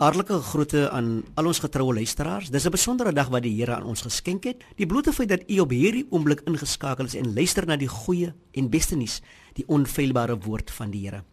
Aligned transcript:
Hartlike 0.00 0.38
groete 0.40 0.86
aan 0.90 1.20
al 1.36 1.46
ons 1.50 1.58
getroue 1.60 1.92
luisteraars. 1.94 2.48
Dis 2.50 2.64
'n 2.64 2.70
besondere 2.70 3.12
dag 3.12 3.28
wat 3.28 3.42
die 3.42 3.52
Here 3.56 3.74
aan 3.74 3.84
ons 3.84 4.00
geskenk 4.00 4.44
het. 4.44 4.64
Die 4.76 4.86
blote 4.86 5.12
feit 5.12 5.28
dat 5.28 5.50
u 5.50 5.58
op 5.60 5.70
hierdie 5.70 6.06
oomblik 6.10 6.40
ingeskakel 6.46 7.04
is 7.04 7.14
en 7.14 7.34
luister 7.34 7.66
na 7.66 7.76
die 7.76 7.88
goeie 7.88 8.32
en 8.52 8.70
beste 8.70 8.96
nuus, 8.96 9.20
die 9.52 9.64
onfeilbare 9.66 10.38
woord 10.38 10.70
van 10.70 10.90
die 10.90 11.06
Here. 11.06 11.24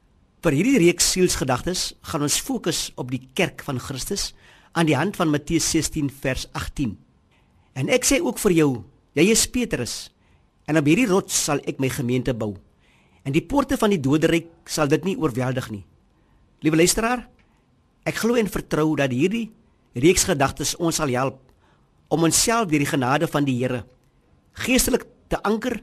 Vir 0.41 0.51
hierdie 0.51 0.77
reeks 0.77 1.11
sielsgedagtes 1.11 1.93
gaan 2.01 2.21
ons 2.21 2.39
fokus 2.39 2.91
op 2.95 3.09
die 3.11 3.29
kerk 3.33 3.63
van 3.63 3.79
Christus 3.79 4.33
aan 4.73 4.85
die 4.85 4.95
hand 4.95 5.15
van 5.15 5.29
Matteus 5.29 5.69
16 5.71 6.09
vers 6.09 6.47
18. 6.51 6.97
En 7.73 7.89
ek 7.89 8.03
sê 8.03 8.21
ook 8.21 8.37
vir 8.39 8.51
jou, 8.51 8.83
jy 9.13 9.29
is 9.31 9.47
Petrus 9.47 10.11
en 10.65 10.77
op 10.77 10.85
hierdie 10.85 11.07
rots 11.07 11.43
sal 11.43 11.59
ek 11.65 11.79
my 11.79 11.89
gemeente 11.89 12.33
bou. 12.33 12.57
En 13.23 13.31
die 13.31 13.45
poorte 13.45 13.77
van 13.77 13.89
die 13.89 13.99
doderyk 13.99 14.47
sal 14.65 14.87
dit 14.87 15.03
nie 15.03 15.17
oorweldig 15.17 15.69
nie. 15.71 15.85
Liewe 16.59 16.77
luisteraar, 16.77 17.29
Ek 18.09 18.17
glo 18.17 18.39
en 18.39 18.49
vertrou 18.49 18.95
dat 18.97 19.13
hierdie 19.13 19.51
reeks 19.99 20.25
gedagtes 20.29 20.73
ons 20.81 20.97
sal 20.97 21.11
help 21.13 21.37
om 22.09 22.25
onsself 22.25 22.69
deur 22.69 22.81
die 22.81 22.89
genade 22.89 23.29
van 23.29 23.45
die 23.45 23.57
Here 23.59 23.83
geestelik 24.65 25.05
te 25.29 25.37
anker 25.45 25.77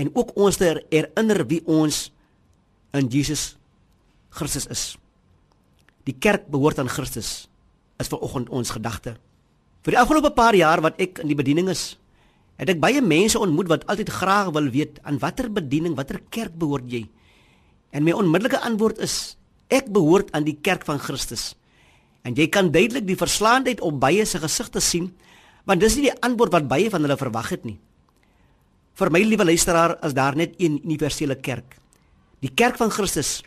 en 0.00 0.10
ook 0.14 0.32
ons 0.40 0.56
te 0.56 0.72
herinner 0.88 1.44
wie 1.50 1.60
ons 1.68 2.08
in 2.96 3.08
Jesus 3.12 3.54
Christus 4.34 4.66
is. 4.70 4.84
Die 6.06 6.16
kerk 6.16 6.46
behoort 6.50 6.78
aan 6.80 6.90
Christus. 6.90 7.48
Is 8.00 8.08
vanoggend 8.08 8.48
ons 8.48 8.72
gedagte. 8.72 9.16
Vir 9.84 9.94
die 9.94 10.00
afgelope 10.00 10.30
paar 10.32 10.56
jaar 10.56 10.80
wat 10.80 10.96
ek 11.02 11.20
in 11.20 11.28
die 11.28 11.36
bediening 11.36 11.68
is, 11.68 11.98
het 12.60 12.70
ek 12.72 12.80
baie 12.80 13.02
mense 13.04 13.40
ontmoet 13.40 13.68
wat 13.68 13.84
altyd 13.90 14.12
graag 14.12 14.52
wil 14.56 14.70
weet 14.72 15.00
aan 15.04 15.20
watter 15.20 15.50
bediening, 15.52 15.96
watter 15.98 16.20
kerk 16.32 16.56
behoort 16.56 16.88
jy? 16.88 17.04
En 17.92 18.06
my 18.06 18.14
onmiddellike 18.16 18.60
antwoord 18.64 19.02
is 19.04 19.36
Ek 19.70 19.88
behoort 19.92 20.32
aan 20.34 20.44
die 20.44 20.58
kerk 20.58 20.84
van 20.88 20.98
Christus. 20.98 21.54
En 22.26 22.34
jy 22.36 22.48
kan 22.52 22.72
duidelik 22.74 23.06
die 23.06 23.18
verslaandheid 23.18 23.80
op 23.86 24.00
baie 24.02 24.24
se 24.26 24.40
gesigte 24.42 24.82
sien, 24.82 25.12
want 25.64 25.80
dis 25.80 25.96
nie 25.96 26.08
die 26.08 26.18
antwoord 26.26 26.52
wat 26.52 26.68
baie 26.68 26.90
van 26.90 27.06
hulle 27.06 27.16
verwag 27.20 27.52
het 27.54 27.64
nie. 27.64 27.78
Vir 28.98 29.12
my 29.14 29.22
liewe 29.24 29.46
luisteraar, 29.46 29.96
is 30.04 30.16
daar 30.16 30.36
net 30.36 30.58
een 30.58 30.80
universele 30.84 31.38
kerk. 31.40 31.78
Die 32.42 32.50
kerk 32.52 32.76
van 32.80 32.90
Christus, 32.92 33.40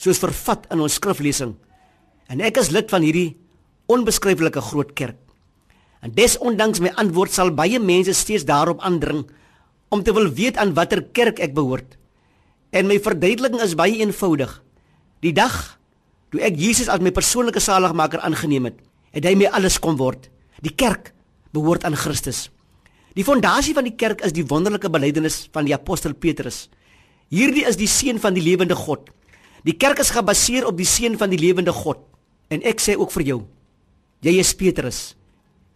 soos 0.00 0.20
vervat 0.20 0.66
in 0.72 0.82
ons 0.84 0.98
skriflesing. 0.98 1.54
En 2.28 2.42
ek 2.44 2.58
is 2.60 2.72
lid 2.74 2.90
van 2.90 3.04
hierdie 3.04 3.36
onbeskryflike 3.92 4.60
groot 4.64 4.92
kerk. 4.96 5.20
En 6.04 6.12
desondanks 6.12 6.82
my 6.84 6.92
antwoord 7.00 7.32
sal 7.32 7.54
baie 7.56 7.78
mense 7.80 8.12
steeds 8.16 8.44
daarop 8.48 8.82
aandring 8.84 9.24
om 9.94 10.02
te 10.02 10.12
wil 10.12 10.28
weet 10.36 10.58
aan 10.60 10.74
watter 10.76 11.04
kerk 11.16 11.38
ek 11.40 11.54
behoort. 11.56 11.96
En 12.74 12.88
my 12.90 12.98
verduideliking 13.00 13.62
is 13.62 13.76
baie 13.78 14.00
eenvoudig. 14.02 14.63
Die 15.24 15.32
dag 15.32 15.54
toe 16.32 16.42
ek 16.44 16.58
Jesus 16.60 16.90
as 16.92 17.00
my 17.00 17.12
persoonlike 17.14 17.62
saligmaker 17.62 18.20
aangeneem 18.26 18.68
het, 18.68 18.78
het 19.14 19.24
hy 19.24 19.36
my 19.38 19.48
alles 19.54 19.78
kom 19.80 19.96
word. 19.96 20.28
Die 20.60 20.74
kerk 20.74 21.12
behoort 21.54 21.86
aan 21.86 21.96
Christus. 21.96 22.48
Die 23.14 23.24
fondasie 23.24 23.74
van 23.76 23.86
die 23.86 23.94
kerk 23.94 24.24
is 24.26 24.34
die 24.34 24.44
wonderlike 24.50 24.90
belydenis 24.90 25.44
van 25.54 25.68
die 25.68 25.74
apostel 25.76 26.16
Petrus. 26.18 26.66
Hierdie 27.30 27.64
is 27.68 27.78
die 27.78 27.88
seun 27.88 28.18
van 28.20 28.34
die 28.34 28.42
lewende 28.42 28.74
God. 28.76 29.08
Die 29.64 29.76
kerk 29.78 30.02
is 30.02 30.12
gebaseer 30.12 30.66
op 30.68 30.76
die 30.76 30.88
seun 30.88 31.16
van 31.20 31.30
die 31.32 31.40
lewende 31.40 31.72
God. 31.72 32.02
En 32.52 32.64
ek 32.66 32.82
sê 32.82 32.98
ook 32.98 33.14
vir 33.14 33.24
jou, 33.30 33.38
jy 34.26 34.34
is 34.42 34.52
Petrus. 34.58 34.98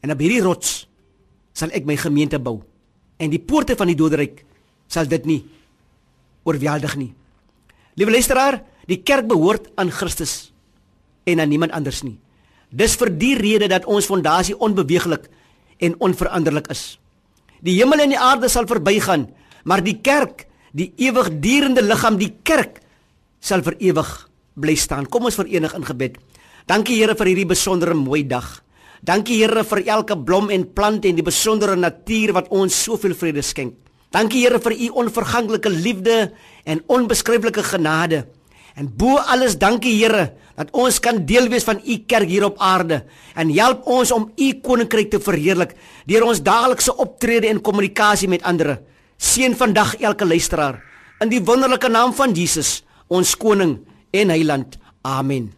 En 0.03 0.13
op 0.13 0.21
hierdie 0.21 0.43
rots 0.45 0.83
sal 1.57 1.73
ek 1.75 1.87
my 1.89 1.97
gemeente 1.99 2.39
bou. 2.43 2.59
En 3.19 3.31
die 3.33 3.41
poorte 3.41 3.79
van 3.79 3.89
die 3.91 3.97
doderyk 3.99 4.45
sal 4.91 5.09
dit 5.09 5.25
nie 5.27 5.41
oorweldig 6.47 6.99
nie. 6.99 7.13
Liewe 7.99 8.15
luisteraar, 8.15 8.61
Die 8.89 9.03
kerk 9.05 9.29
behoort 9.29 9.69
aan 9.77 9.93
Christus 9.93 10.51
en 11.29 11.41
aan 11.41 11.51
niemand 11.53 11.75
anders 11.77 12.01
nie. 12.03 12.17
Dis 12.73 12.97
vir 13.01 13.11
die 13.13 13.35
rede 13.37 13.69
dat 13.69 13.87
ons 13.89 14.09
fondasie 14.09 14.57
onbeweeglik 14.57 15.29
en 15.85 15.97
onveranderlik 16.05 16.69
is. 16.73 16.99
Die 17.65 17.77
hemel 17.81 18.05
en 18.05 18.15
die 18.15 18.21
aarde 18.21 18.49
sal 18.49 18.69
verbygaan, 18.69 19.27
maar 19.65 19.83
die 19.85 19.99
kerk, 20.05 20.47
die 20.73 20.93
ewigdurende 21.01 21.83
liggaam, 21.85 22.19
die 22.21 22.33
kerk 22.45 22.81
sal 23.41 23.65
vir 23.67 23.77
ewig 23.91 24.11
bly 24.59 24.77
staan. 24.79 25.09
Kom 25.09 25.29
ons 25.29 25.39
verenig 25.39 25.75
in 25.77 25.87
gebed. 25.87 26.17
Dankie 26.69 26.99
Here 27.01 27.17
vir 27.17 27.31
hierdie 27.31 27.49
besondere 27.49 27.97
mooi 27.97 28.25
dag. 28.29 28.47
Dankie 29.05 29.39
Here 29.41 29.65
vir 29.65 29.85
elke 29.87 30.17
blom 30.17 30.51
en 30.53 30.67
plant 30.75 31.05
en 31.07 31.17
die 31.17 31.25
besondere 31.25 31.77
natuur 31.77 32.35
wat 32.37 32.51
ons 32.53 32.77
soveel 32.85 33.15
vrede 33.17 33.45
skenk. 33.45 33.77
Dankie 34.13 34.43
Here 34.45 34.61
vir 34.61 34.75
u 34.75 34.89
onverganklike 35.05 35.71
liefde 35.73 36.19
en 36.65 36.83
onbeskryflike 36.89 37.63
genade. 37.71 38.27
En 38.79 38.87
bo 38.95 39.19
alles 39.19 39.59
dankie 39.59 39.97
Here 39.99 40.29
dat 40.59 40.71
ons 40.75 41.01
kan 41.03 41.25
deel 41.27 41.51
wees 41.51 41.67
van 41.67 41.81
u 41.83 41.99
kerk 42.07 42.31
hier 42.31 42.47
op 42.47 42.59
aarde 42.63 43.03
en 43.35 43.51
help 43.55 43.87
ons 43.87 44.13
om 44.15 44.31
u 44.35 44.49
koninkryk 44.63 45.11
te 45.11 45.21
verheerlik 45.23 45.75
deur 46.07 46.27
ons 46.27 46.43
daaglikse 46.43 46.95
optrede 46.95 47.51
en 47.51 47.63
kommunikasie 47.63 48.31
met 48.31 48.47
ander. 48.47 48.77
Seën 49.19 49.55
vandag 49.59 49.97
elke 49.99 50.27
luisteraar 50.27 50.83
in 51.23 51.31
die 51.31 51.43
wonderlike 51.43 51.91
naam 51.91 52.15
van 52.15 52.35
Jesus, 52.35 52.83
ons 53.11 53.35
koning 53.35 53.81
en 54.15 54.35
heiland. 54.35 54.79
Amen. 55.03 55.58